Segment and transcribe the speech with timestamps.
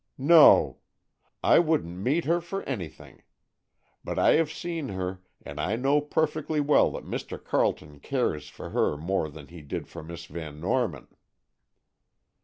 [0.17, 0.79] "No!
[1.43, 3.21] I wouldn't meet her for anything.
[4.03, 7.37] But I have seen her, and I know perfectly well that Mr.
[7.41, 11.07] Carleton cares for her more than he did for Miss Van Norman."